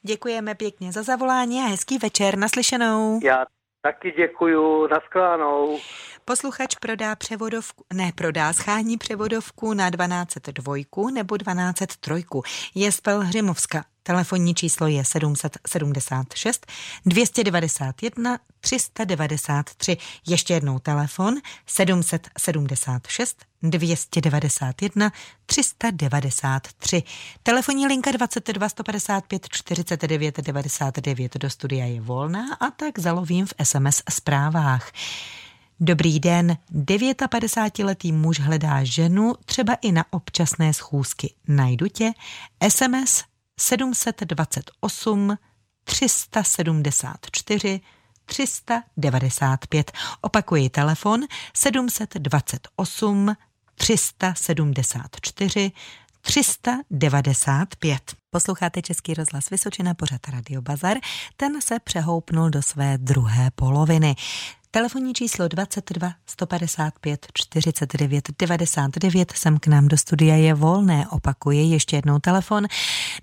Děkujeme 0.01 0.55
pěkně 0.55 0.91
za 0.91 1.03
zavolání 1.03 1.61
a 1.61 1.67
hezký 1.67 1.97
večer. 1.97 2.37
Naslyšenou. 2.37 3.19
Já 3.23 3.45
taky 3.81 4.11
děkuju. 4.11 4.87
Nasklánou. 4.87 5.79
Posluchač 6.25 6.75
prodá 6.75 7.15
převodovku, 7.15 7.83
ne 7.93 8.11
prodá, 8.15 8.53
schání 8.53 8.97
převodovku 8.97 9.73
na 9.73 9.91
1202 9.91 11.11
nebo 11.13 11.37
1203. 11.37 12.25
Je 12.75 12.91
z 12.91 13.01
Pelhřimovska. 13.01 13.85
Telefonní 14.07 14.55
číslo 14.55 14.87
je 14.87 15.05
776 15.05 16.65
291 17.05 18.39
393. 18.59 19.97
Ještě 20.27 20.53
jednou 20.53 20.79
telefon 20.79 21.35
776 21.65 23.45
291 23.63 25.11
393. 25.45 27.03
Telefonní 27.43 27.87
linka 27.87 28.11
22 28.11 28.69
155 28.69 29.49
49 29.49 30.37
99 30.37 31.37
do 31.37 31.49
studia 31.49 31.85
je 31.85 32.01
volná 32.01 32.55
a 32.59 32.71
tak 32.71 32.99
zalovím 32.99 33.45
v 33.45 33.53
SMS 33.63 34.03
zprávách. 34.09 34.91
Dobrý 35.79 36.19
den, 36.19 36.57
59-letý 36.71 38.11
muž 38.11 38.39
hledá 38.39 38.83
ženu 38.83 39.35
třeba 39.45 39.73
i 39.73 39.91
na 39.91 40.05
občasné 40.09 40.73
schůzky. 40.73 41.33
Najdu 41.47 41.87
tě, 41.87 42.11
SMS 42.69 43.23
728 43.59 45.37
374 45.83 47.81
395. 48.25 49.91
Opakuji 50.21 50.69
telefon 50.69 51.21
728 51.53 53.35
374 53.75 55.71
395. 56.21 58.15
Posloucháte 58.29 58.81
Český 58.81 59.13
rozhlas 59.13 59.49
Vysočina, 59.49 59.93
pořad 59.93 60.21
Radio 60.27 60.61
Bazar. 60.61 60.97
Ten 61.37 61.61
se 61.61 61.79
přehoupnul 61.79 62.49
do 62.49 62.61
své 62.61 62.97
druhé 62.97 63.51
poloviny. 63.55 64.15
Telefonní 64.71 65.13
číslo 65.13 65.47
22 65.47 66.13
155 66.25 67.27
49 67.33 68.29
99 68.39 69.31
sem 69.31 69.57
k 69.57 69.67
nám 69.67 69.87
do 69.87 69.97
studia 69.97 70.35
je 70.35 70.53
volné. 70.53 71.07
Opakuji 71.07 71.59
ještě 71.59 71.95
jednou 71.95 72.19
telefon 72.19 72.67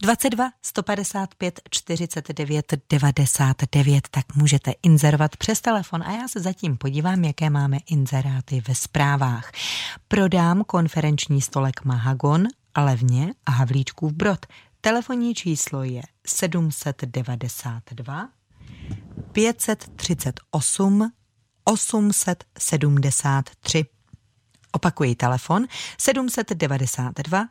22 0.03 0.51
155 0.63 1.61
49 1.71 2.75
99, 2.91 4.09
tak 4.11 4.35
můžete 4.35 4.73
inzerovat 4.83 5.37
přes 5.37 5.61
telefon 5.61 6.03
a 6.03 6.13
já 6.13 6.29
se 6.29 6.41
zatím 6.41 6.77
podívám, 6.77 7.25
jaké 7.25 7.51
máme 7.51 7.79
inzeráty 7.91 8.63
ve 8.69 8.75
zprávách. 8.75 9.53
Prodám 10.09 10.65
konferenční 10.65 11.41
stolek 11.41 11.85
Mahagon 11.85 12.47
levně 12.77 13.35
a 13.47 13.51
Havlíčkův 13.51 14.13
Brod. 14.13 14.47
Telefonní 14.81 15.35
číslo 15.35 15.83
je 15.83 16.03
792 16.27 18.29
538 19.33 21.13
873. 21.65 23.85
Opakuji 24.73 25.15
telefon 25.15 25.67
792 25.99 27.49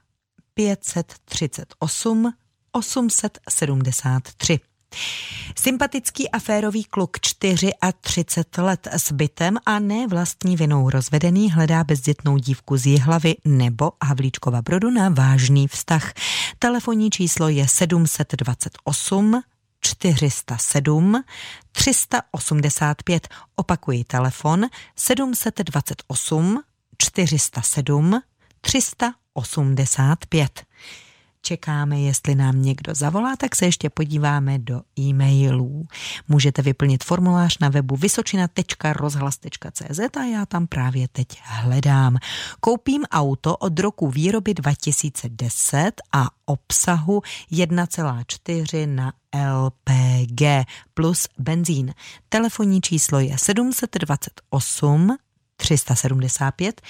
538 0.53 2.33
873. 2.71 4.59
Sympatický 5.55 6.29
aférový 6.29 6.83
kluk 6.83 7.19
34 7.19 7.71
let 8.57 8.87
s 8.91 9.11
bytem 9.11 9.57
a 9.65 9.79
ne 9.79 10.07
vlastní 10.07 10.55
vinou 10.55 10.89
rozvedený 10.89 11.51
hledá 11.51 11.83
bezdětnou 11.83 12.37
dívku 12.37 12.77
z 12.77 12.85
Jihlavy 12.85 13.35
nebo 13.45 13.91
Havlíčkova 14.03 14.61
Brodu 14.61 14.89
na 14.89 15.09
vážný 15.09 15.67
vztah. 15.67 16.13
Telefonní 16.59 17.09
číslo 17.09 17.49
je 17.49 17.67
728 17.67 19.41
407 19.83 21.23
385. 21.73 23.29
Opakuji 23.57 24.03
telefon 24.05 24.69
728 24.95 26.63
407 26.97 28.21
385. 28.61 30.65
čekáme, 31.43 31.99
jestli 31.99 32.35
nám 32.35 32.61
někdo 32.61 32.95
zavolá, 32.95 33.35
tak 33.35 33.55
se 33.55 33.65
ještě 33.65 33.89
podíváme 33.89 34.59
do 34.59 34.81
e-mailů. 34.99 35.87
Můžete 36.27 36.61
vyplnit 36.61 37.03
formulář 37.03 37.57
na 37.59 37.69
webu 37.69 37.95
vysočina.rozhlas.cz 37.95 40.17
a 40.17 40.23
já 40.23 40.45
tam 40.45 40.67
právě 40.67 41.07
teď 41.07 41.27
hledám. 41.43 42.17
Koupím 42.59 43.03
auto 43.11 43.57
od 43.57 43.79
roku 43.79 44.09
výroby 44.09 44.53
2010 44.53 45.91
a 46.11 46.29
obsahu 46.45 47.21
1,4 47.51 48.95
na 48.95 49.13
LPG 49.33 50.41
plus 50.93 51.27
benzín. 51.37 51.93
Telefonní 52.29 52.81
číslo 52.81 53.19
je 53.19 53.37
728 53.37 55.17
375 55.63 56.81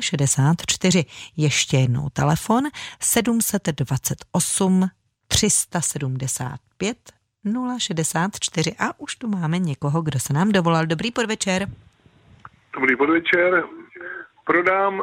064. 0.00 1.04
Ještě 1.36 1.76
jednou 1.76 2.08
telefon 2.12 2.64
728 3.00 4.90
375 5.28 6.96
064 7.78 8.76
a 8.78 9.00
už 9.00 9.16
tu 9.16 9.28
máme 9.28 9.58
někoho, 9.58 10.02
kdo 10.02 10.18
se 10.18 10.32
nám 10.32 10.52
dovolal. 10.52 10.86
Dobrý 10.86 11.10
podvečer. 11.10 11.68
Dobrý 12.74 12.96
podvečer. 12.96 13.64
Prodám 14.46 15.02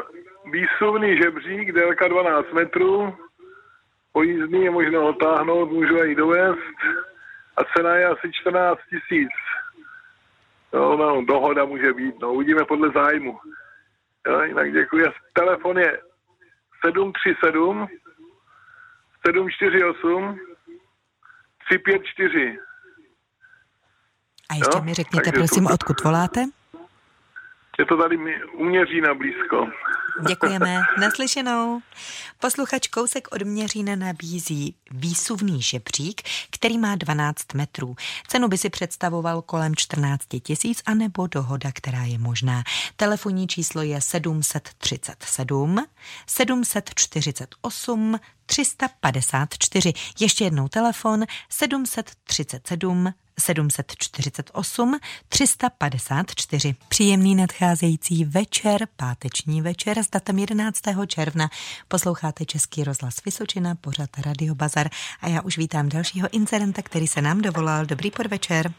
výsuvný 0.51 1.17
žebřík, 1.24 1.71
délka 1.71 2.07
12 2.07 2.53
metrů, 2.53 3.13
pojízdný 4.12 4.63
je 4.63 4.71
možno 4.71 5.07
otáhnout, 5.09 5.71
můžu 5.71 6.03
i 6.03 6.15
dovést 6.15 6.77
a 7.57 7.62
cena 7.77 7.95
je 7.95 8.05
asi 8.05 8.31
14 8.41 8.79
tisíc. 8.89 9.31
No, 10.75 10.98
no, 10.98 11.25
dohoda 11.25 11.65
může 11.65 11.94
být, 11.94 12.20
no, 12.22 12.34
uvidíme 12.34 12.65
podle 12.67 12.91
zájmu. 12.91 13.39
Jo, 14.27 14.41
jinak 14.41 14.74
děkuji. 14.74 15.05
Telefon 15.34 15.77
je 15.77 16.00
737 16.86 17.88
748 19.27 20.39
354. 21.67 22.58
A 24.50 24.55
ještě 24.55 24.77
jo? 24.77 24.84
mi 24.84 24.94
řekněte, 24.94 25.24
Takže 25.24 25.39
prosím, 25.39 25.67
odkud 25.67 26.03
voláte? 26.03 26.46
Je 27.79 27.86
to 27.86 27.98
tady 27.98 28.17
uměří 28.58 29.01
na 29.01 29.13
blízko. 29.13 29.67
Děkujeme. 30.27 30.82
Naslyšenou. 31.01 31.82
Posluchač 32.39 32.88
Kousek 32.88 33.27
od 33.32 33.41
Měřína 33.41 33.96
nabízí 33.96 34.75
výsuvný 34.91 35.62
žebřík, 35.62 36.22
který 36.51 36.77
má 36.77 36.96
12 36.96 37.53
metrů. 37.53 37.96
Cenu 38.27 38.48
by 38.48 38.58
si 38.58 38.70
představoval 38.70 39.41
kolem 39.41 39.75
14 39.75 40.22
tisíc, 40.44 40.84
anebo 40.86 41.27
dohoda, 41.27 41.72
která 41.74 42.03
je 42.03 42.17
možná. 42.17 42.63
Telefonní 42.96 43.48
číslo 43.48 43.82
je 43.82 44.01
737 44.01 45.86
748 46.27 48.20
354. 48.46 49.94
Ještě 50.20 50.44
jednou 50.44 50.67
telefon 50.67 51.24
737 51.50 53.13
748 53.39 55.00
354. 55.30 56.75
Příjemný 56.88 57.36
nadcházející 57.36 58.25
večer, 58.25 58.88
páteční 58.96 59.62
večer 59.62 59.98
s 60.00 60.10
datem 60.10 60.39
11. 60.39 60.80
června. 61.08 61.50
Posloucháte 61.88 62.46
Český 62.46 62.84
rozhlas 62.84 63.15
Vysočina, 63.25 63.75
pořad 63.75 64.10
Radio 64.25 64.56
Bazar 64.56 64.89
a 65.22 65.27
já 65.27 65.42
už 65.42 65.58
vítám 65.58 65.89
dalšího 65.89 66.27
incidenta, 66.32 66.82
který 66.82 67.08
se 67.08 67.22
nám 67.22 67.42
dovolal. 67.42 67.86
Dobrý 67.86 68.12
podvečer. 68.12 68.74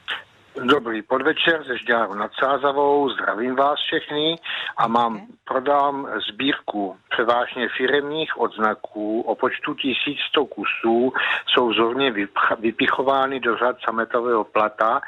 Dobrý 0.65 1.03
podvečer 1.03 1.65
ze 1.67 1.79
Žďáru 1.79 2.15
nad 2.15 2.31
Sázavou, 2.41 3.11
zdravím 3.11 3.55
vás 3.55 3.79
všechny 3.81 4.37
a 4.77 4.89
mám, 4.89 5.27
prodám 5.45 6.09
sbírku 6.29 6.97
převážně 7.11 7.69
firemních 7.77 8.41
odznaků 8.41 9.21
o 9.21 9.35
počtu 9.35 9.75
1100 9.75 10.47
kusů, 10.47 11.13
jsou 11.47 11.69
vzorně 11.69 12.15
vypichovány 12.59 13.41
do 13.41 13.57
řad 13.57 13.77
sametového 13.85 14.45
plata, 14.45 15.01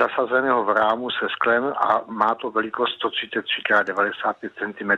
zasazeného 0.00 0.64
v 0.64 0.70
rámu 0.70 1.10
se 1.10 1.26
sklem 1.28 1.72
a 1.76 2.00
má 2.06 2.34
to 2.34 2.50
velikost 2.50 2.92
133 2.92 3.60
x 3.60 3.86
95 3.86 4.52
cm. 4.58 4.92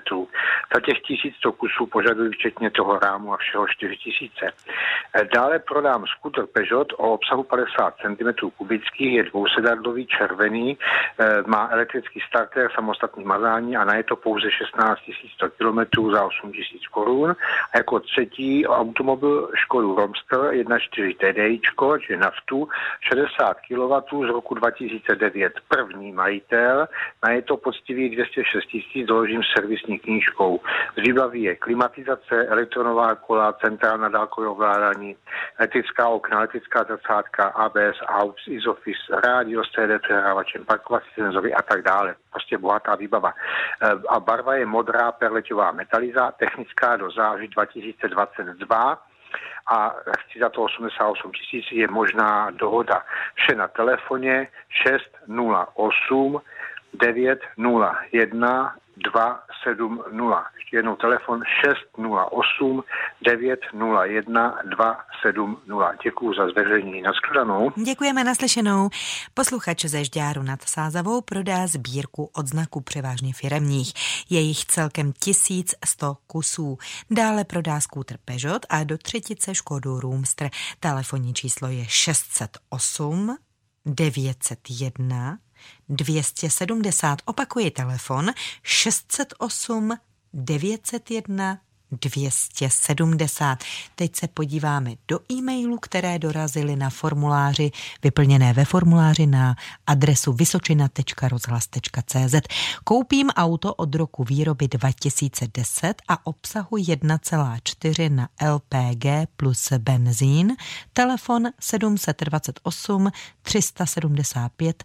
Za 0.74 0.80
těch 0.80 1.00
1100 1.00 1.52
kusů 1.52 1.86
požaduji 1.86 2.30
včetně 2.30 2.70
toho 2.70 2.98
rámu 2.98 3.34
a 3.34 3.36
všeho 3.36 3.66
4000. 3.68 4.52
Dále 5.34 5.58
prodám 5.58 6.04
skuter 6.06 6.46
Peugeot 6.46 6.92
o 6.92 7.12
obsahu 7.12 7.42
50 7.42 7.94
cm 7.96 8.50
kubických, 8.56 9.12
je 9.14 9.22
dvousedadlový 9.24 9.93
modelový 9.94 10.06
červený, 10.06 10.78
eh, 11.18 11.42
má 11.46 11.68
elektrický 11.70 12.20
starter, 12.28 12.70
samostatný 12.74 13.24
mazání 13.24 13.76
a 13.76 13.84
na 13.84 13.94
je 13.94 14.02
to 14.02 14.16
pouze 14.16 14.50
16 14.50 14.98
100 15.34 15.48
km 15.48 16.10
za 16.12 16.24
8 16.24 16.52
000 16.52 16.88
korun. 16.90 17.36
A 17.72 17.78
jako 17.78 18.00
třetí 18.00 18.66
automobil 18.66 19.50
Škodu 19.54 19.94
Romster 19.94 20.38
1.4 20.50 21.14
TDI, 21.14 21.60
čiže 22.00 22.16
naftu, 22.16 22.68
60 23.00 23.56
kW 23.68 24.26
z 24.26 24.30
roku 24.30 24.54
2009. 24.54 25.52
První 25.68 26.12
majitel, 26.12 26.88
na 27.22 27.30
je 27.30 27.42
to 27.42 27.56
poctivý 27.56 28.10
206 28.10 28.66
tisíc, 28.66 29.06
doložím 29.06 29.42
servisní 29.56 29.98
knížkou. 29.98 30.60
Z 30.96 31.00
výbavy 31.06 31.40
je 31.40 31.56
klimatizace, 31.56 32.46
elektronová 32.48 33.14
kola, 33.14 33.52
centrálna 33.52 34.08
dálkové 34.08 34.48
ovládání, 34.48 35.16
elektrická 35.58 36.08
okna, 36.08 36.38
elektrická 36.38 36.84
zrcátka, 36.84 37.44
ABS, 37.44 37.98
AUX, 38.06 38.42
ISOFIS, 38.46 38.98
rádio, 39.24 39.62
CD 39.86 40.02
přehrávačem, 40.02 40.64
parkovací 40.64 41.06
senzory 41.14 41.54
a 41.54 41.62
tak 41.62 41.82
dále. 41.82 42.14
Prostě 42.30 42.58
bohatá 42.58 42.94
výbava. 42.94 43.32
E, 43.82 43.90
a 44.08 44.20
barva 44.20 44.54
je 44.54 44.66
modrá 44.66 45.12
perleťová 45.12 45.72
metaliza, 45.72 46.32
technická 46.32 46.96
do 46.96 47.10
září 47.10 47.48
2022 47.48 48.98
a 49.66 49.94
chci 50.18 50.38
za 50.38 50.48
to 50.48 50.62
88 50.62 51.32
tisíc, 51.32 51.66
je 51.72 51.88
možná 51.88 52.50
dohoda. 52.50 53.02
Vše 53.34 53.54
na 53.54 53.68
telefoně 53.68 54.48
608 54.68 56.40
901 57.00 58.74
270. 58.96 60.44
Ještě 60.56 60.76
jednou 60.76 60.96
telefon 60.96 61.42
608 61.64 62.84
901 63.22 64.58
270. 64.64 66.02
Děkuji 66.04 66.34
za 66.34 66.48
zveřejnění. 66.48 67.02
Naschledanou. 67.02 67.70
Děkujeme 67.84 68.24
naslyšenou. 68.24 68.88
Posluchač 69.34 69.84
ze 69.84 70.04
Žďáru 70.04 70.42
nad 70.42 70.62
Sázavou 70.62 71.20
prodá 71.20 71.66
sbírku 71.66 72.30
odznaků 72.36 72.80
převážně 72.80 73.32
firemních. 73.32 73.92
Je 74.30 74.40
jich 74.40 74.64
celkem 74.64 75.12
1100 75.12 76.16
kusů. 76.26 76.78
Dále 77.10 77.44
prodá 77.44 77.80
skútr 77.80 78.14
Peugeot 78.24 78.66
a 78.70 78.84
do 78.84 78.98
třetice 78.98 79.54
Škodu 79.54 80.00
Roomster. 80.00 80.50
Telefonní 80.80 81.34
číslo 81.34 81.68
je 81.68 81.84
608 81.88 83.36
901 83.86 85.38
270. 85.88 87.16
Opakuji 87.26 87.70
telefon 87.70 88.32
608 88.62 89.98
901 90.32 91.56
270. 92.02 93.58
Teď 93.94 94.16
se 94.16 94.28
podíváme 94.28 94.90
do 95.08 95.20
e-mailů, 95.32 95.78
které 95.78 96.18
dorazily 96.18 96.76
na 96.76 96.90
formuláři, 96.90 97.70
vyplněné 98.02 98.52
ve 98.52 98.64
formuláři 98.64 99.26
na 99.26 99.56
adresu 99.86 100.32
vysočina.rozhlas.cz. 100.32 102.34
Koupím 102.84 103.30
auto 103.30 103.74
od 103.74 103.94
roku 103.94 104.24
výroby 104.24 104.68
2010 104.68 106.02
a 106.08 106.26
obsahu 106.26 106.76
1,4 106.76 108.14
na 108.14 108.28
LPG 108.54 109.06
plus 109.36 109.72
benzín. 109.78 110.56
Telefon 110.92 111.42
728 111.60 113.10
375 113.42 114.84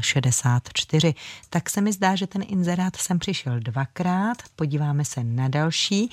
064. 0.00 1.14
Tak 1.50 1.70
se 1.70 1.80
mi 1.80 1.92
zdá, 1.92 2.16
že 2.16 2.26
ten 2.26 2.42
inzerát 2.46 2.96
sem 2.96 3.18
přišel 3.18 3.60
dvakrát. 3.60 4.36
Podíváme 4.56 5.04
se 5.04 5.24
na 5.24 5.48
další. 5.48 6.10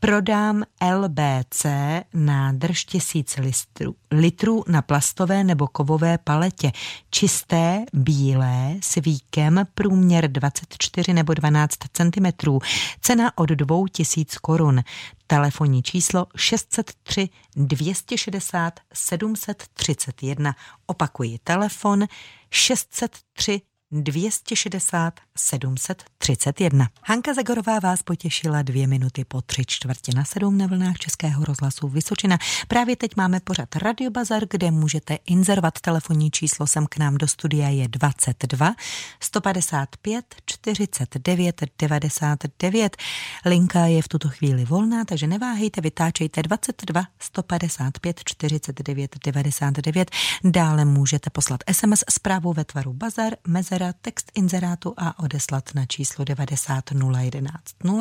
Prodám 0.00 0.62
LBC 0.94 1.66
nádrž 2.14 2.84
tisíc 2.84 3.36
litrů, 3.36 3.96
litrů 4.10 4.64
na 4.68 4.82
plastové 4.82 5.44
nebo 5.44 5.68
kovové 5.68 6.18
paletě. 6.18 6.72
Čisté, 7.10 7.84
bílé, 7.92 8.74
s 8.80 8.94
víkem, 8.94 9.66
průměr 9.74 10.28
24 10.32 11.12
nebo 11.12 11.34
12 11.34 11.74
cm. 11.92 12.58
Cena 13.00 13.38
od 13.38 13.48
2000 13.50 14.38
korun. 14.38 14.82
Telefonní 15.26 15.82
číslo 15.82 16.26
603 16.36 17.28
260 17.56 18.80
731. 18.94 20.54
Opakuji 20.86 21.38
telefon 21.44 22.04
603 22.50 23.60
260 23.92 25.20
731. 25.36 26.88
Hanka 27.02 27.34
Zagorová 27.34 27.78
vás 27.78 28.02
potěšila 28.02 28.62
dvě 28.62 28.86
minuty 28.86 29.24
po 29.24 29.42
tři 29.42 29.62
čtvrtě 29.66 30.12
na 30.14 30.24
sedm 30.24 30.58
na 30.58 30.66
vlnách 30.66 30.96
Českého 30.96 31.44
rozhlasu 31.44 31.88
Vysočina. 31.88 32.38
Právě 32.68 32.96
teď 32.96 33.16
máme 33.16 33.40
pořad 33.40 33.76
Radio 33.76 34.10
Bazar, 34.10 34.42
kde 34.50 34.70
můžete 34.70 35.18
inzerovat 35.26 35.80
telefonní 35.80 36.30
číslo 36.30 36.66
sem 36.66 36.86
k 36.86 36.96
nám 36.96 37.18
do 37.18 37.28
studia 37.28 37.68
je 37.68 37.88
22 37.88 38.74
155 39.20 40.24
49 40.46 41.62
99. 41.78 42.96
Linka 43.44 43.86
je 43.86 44.02
v 44.02 44.08
tuto 44.08 44.28
chvíli 44.28 44.64
volná, 44.64 45.04
takže 45.04 45.26
neváhejte, 45.26 45.80
vytáčejte 45.80 46.42
22 46.42 47.04
155 47.18 48.20
49 48.24 49.16
99. 49.24 50.10
Dále 50.44 50.84
můžete 50.84 51.30
poslat 51.30 51.60
SMS 51.72 52.04
zprávu 52.10 52.52
ve 52.52 52.64
tvaru 52.64 52.92
Bazar, 52.92 53.32
Mezera, 53.76 53.92
text 54.02 54.32
inzerátu 54.34 54.94
a 54.96 55.18
odeslat 55.18 55.64
na 55.74 55.86
číslo 55.86 56.24
90 56.24 56.84
011 57.20 57.50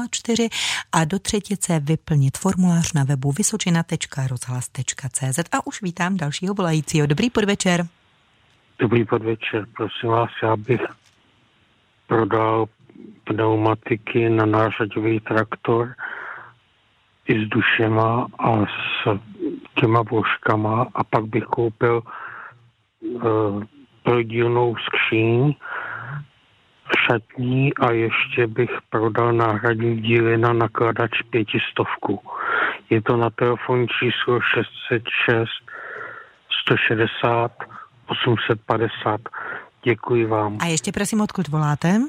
04 0.09 0.49
a 0.91 1.05
do 1.05 1.19
třetice 1.19 1.79
vyplnit 1.79 2.38
formulář 2.38 2.93
na 2.93 3.03
webu 3.03 3.31
vysočina.rozhlas.cz 3.31 5.39
a 5.51 5.67
už 5.67 5.81
vítám 5.81 6.17
dalšího 6.17 6.53
volajícího. 6.53 7.07
Dobrý 7.07 7.29
podvečer. 7.29 7.88
Dobrý 8.79 9.05
podvečer, 9.05 9.65
prosím 9.75 10.09
vás, 10.09 10.29
já 10.43 10.55
bych 10.55 10.81
prodal 12.07 12.65
pneumatiky 13.23 14.29
na 14.29 14.45
nářadový 14.45 15.19
traktor 15.19 15.95
i 17.27 17.45
s 17.45 17.49
dušema 17.49 18.27
a 18.39 18.65
s 18.65 19.19
těma 19.79 20.01
vložkama 20.01 20.88
a 20.95 21.03
pak 21.03 21.25
bych 21.25 21.43
koupil 21.43 22.03
uh, 23.01 23.63
prodílnou 24.06 24.76
skříň 24.76 25.56
šatní 27.06 27.74
a 27.74 27.91
ještě 27.91 28.48
bych 28.48 28.70
prodal 28.89 29.34
náhradní 29.34 30.02
díly 30.02 30.38
na 30.38 30.54
nakladač 30.54 31.12
pětistovku. 31.30 32.22
Je 32.89 33.02
to 33.02 33.18
na 33.18 33.30
telefon 33.30 33.88
číslo 33.88 34.39
606 34.41 35.50
160 36.63 37.52
850. 38.08 39.22
Děkuji 39.84 40.26
vám. 40.26 40.58
A 40.62 40.65
ještě 40.65 40.91
prosím, 40.91 41.22
odkud 41.22 41.48
voláte? 41.48 42.00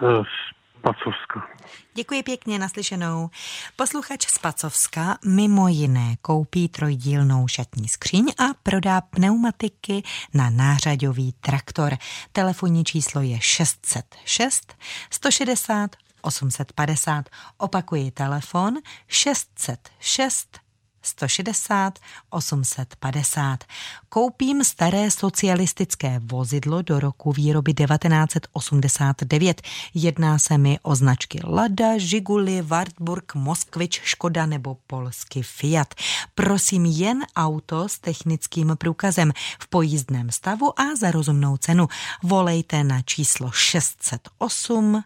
Z 0.00 0.61
Pacovska. 0.82 1.48
Děkuji 1.94 2.22
pěkně 2.22 2.58
naslyšenou. 2.58 3.30
Posluchač 3.76 4.26
z 4.26 4.38
Pacovska 4.38 5.18
mimo 5.24 5.68
jiné 5.68 6.16
koupí 6.22 6.68
trojdílnou 6.68 7.48
šatní 7.48 7.88
skříň 7.88 8.32
a 8.38 8.44
prodá 8.62 9.00
pneumatiky 9.00 10.02
na 10.34 10.50
nářadový 10.50 11.32
traktor. 11.32 11.96
Telefonní 12.32 12.84
číslo 12.84 13.20
je 13.22 13.40
606 13.40 14.76
160 15.10 15.96
850. 16.22 17.28
Opakuji 17.58 18.10
telefon 18.10 18.74
606 19.08 20.58
160 21.02 21.98
850. 22.30 23.64
Koupím 24.08 24.64
staré 24.64 25.10
socialistické 25.10 26.20
vozidlo 26.24 26.82
do 26.82 27.00
roku 27.00 27.32
výroby 27.32 27.74
1989. 27.74 29.62
Jedná 29.94 30.38
se 30.38 30.58
mi 30.58 30.78
o 30.82 30.94
značky 30.94 31.40
Lada, 31.44 31.98
Žiguli, 31.98 32.62
Wartburg, 32.62 33.34
Moskvič, 33.34 34.00
Škoda 34.04 34.46
nebo 34.46 34.76
polský 34.86 35.42
Fiat. 35.42 35.94
Prosím 36.34 36.84
jen 36.84 37.22
auto 37.36 37.88
s 37.88 37.98
technickým 37.98 38.76
průkazem 38.78 39.32
v 39.58 39.68
pojízdném 39.68 40.30
stavu 40.30 40.80
a 40.80 40.96
za 40.96 41.10
rozumnou 41.10 41.56
cenu. 41.56 41.88
Volejte 42.22 42.84
na 42.84 43.02
číslo 43.02 43.50
608 43.50 45.02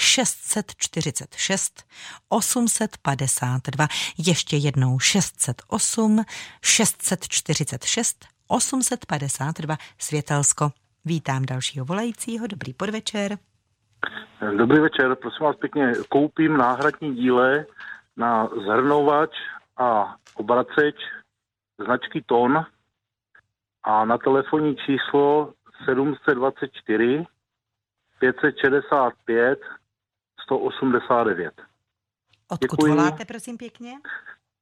646 0.00 1.84
852, 2.28 3.86
ještě 4.18 4.56
jednou 4.56 4.98
608 4.98 6.24
646 6.62 8.26
852 8.48 9.76
Světelsko. 9.98 10.70
Vítám 11.04 11.42
dalšího 11.46 11.84
volajícího, 11.84 12.46
dobrý 12.46 12.74
podvečer. 12.74 13.38
Dobrý 14.56 14.80
večer, 14.80 15.14
prosím 15.14 15.46
vás 15.46 15.56
pěkně, 15.56 15.92
koupím 16.08 16.56
náhradní 16.56 17.14
díle 17.14 17.66
na 18.16 18.46
zhrnovač 18.46 19.30
a 19.76 20.16
obraceč 20.34 20.96
značky 21.84 22.22
TON 22.26 22.66
a 23.82 24.04
na 24.04 24.18
telefonní 24.18 24.76
číslo 24.76 25.52
724 25.84 27.26
565 28.18 29.60
189. 30.50 31.52
Odkud 32.48 32.70
Děkuji. 32.70 32.90
voláte, 32.90 33.24
prosím 33.24 33.56
pěkně? 33.56 33.92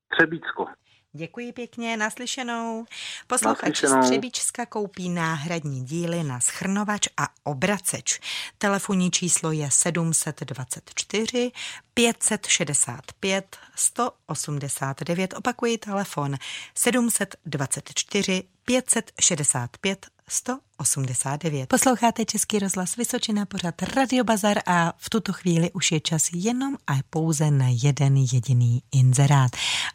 Třebícko. 0.09 0.67
Děkuji 1.13 1.53
pěkně, 1.53 1.97
naslyšenou. 1.97 2.85
Posluchač 3.27 3.85
z 3.85 4.01
Třebíčska 4.01 4.67
koupí 4.67 5.09
náhradní 5.09 5.85
díly 5.85 6.23
na 6.23 6.41
schrnovač 6.41 7.09
a 7.17 7.29
obraceč. 7.45 8.21
Telefonní 8.59 9.11
číslo 9.11 9.53
je 9.53 9.71
724 9.71 11.53
565 11.95 13.57
189. 13.75 15.35
Opakuji 15.35 15.79
telefon 15.79 16.37
724 16.75 18.43
565 18.69 20.07
189. 20.29 21.69
Posloucháte 21.69 22.25
Český 22.25 22.59
rozhlas 22.59 22.97
Vysočina, 22.97 23.47
pořad 23.47 23.83
Radio 23.83 24.25
Bazar 24.25 24.59
a 24.67 24.93
v 24.97 25.11
tuto 25.11 25.33
chvíli 25.33 25.71
už 25.73 25.93
je 25.93 26.01
čas 26.01 26.29
jenom 26.33 26.77
a 26.87 26.93
pouze 27.11 27.51
na 27.51 27.67
jeden 27.69 28.17
jediný 28.17 28.83
inzerát. 28.93 29.51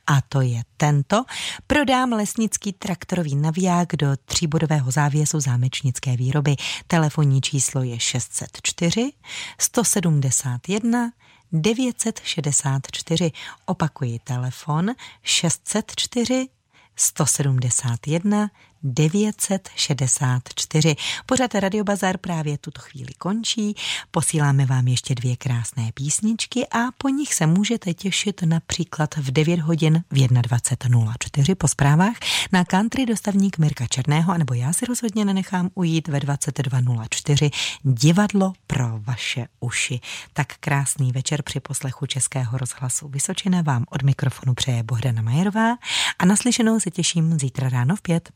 A 0.07 0.21
to 0.21 0.41
je 0.41 0.61
tento. 0.77 1.23
Prodám 1.67 2.13
lesnický 2.13 2.73
traktorový 2.73 3.35
naviják 3.35 3.95
do 3.95 4.07
tříbodového 4.25 4.91
závěsu 4.91 5.39
zámečnické 5.39 6.17
výroby. 6.17 6.55
Telefonní 6.87 7.41
číslo 7.41 7.83
je 7.83 7.99
604 7.99 9.11
171 9.59 11.11
964. 11.51 13.31
Opakuji 13.65 14.19
telefon 14.19 14.91
604 15.23 16.49
171 16.95 18.51
964. 18.83 20.95
Pořad 21.25 21.55
Radio 21.55 21.83
Bazar 21.83 22.17
právě 22.17 22.57
tuto 22.57 22.81
chvíli 22.81 23.13
končí. 23.13 23.75
Posíláme 24.11 24.65
vám 24.65 24.87
ještě 24.87 25.15
dvě 25.15 25.35
krásné 25.35 25.91
písničky 25.93 26.67
a 26.67 26.79
po 26.97 27.09
nich 27.09 27.33
se 27.33 27.47
můžete 27.47 27.93
těšit 27.93 28.41
například 28.41 29.15
v 29.15 29.31
9 29.31 29.59
hodin 29.59 30.03
v 30.11 30.15
21.04 30.15 31.55
po 31.55 31.67
zprávách 31.67 32.15
na 32.51 32.65
country 32.65 33.05
dostavník 33.05 33.57
Mirka 33.57 33.87
Černého, 33.87 34.37
nebo 34.37 34.53
já 34.53 34.73
si 34.73 34.85
rozhodně 34.85 35.25
nenechám 35.25 35.69
ujít 35.73 36.07
ve 36.07 36.19
22.04 36.19 37.51
divadlo 37.83 38.53
pro 38.67 38.99
vaše 38.99 39.47
uši. 39.59 39.99
Tak 40.33 40.47
krásný 40.59 41.11
večer 41.11 41.41
při 41.41 41.59
poslechu 41.59 42.05
Českého 42.05 42.57
rozhlasu 42.57 43.07
Vysočina 43.07 43.61
vám 43.61 43.85
od 43.89 44.03
mikrofonu 44.03 44.53
přeje 44.53 44.83
Bohdana 44.83 45.21
Majerová 45.21 45.77
a 46.19 46.25
naslyšenou 46.25 46.79
se 46.79 46.91
těším 46.91 47.39
zítra 47.39 47.69
ráno 47.69 47.95
v 47.95 48.01
pět. 48.01 48.31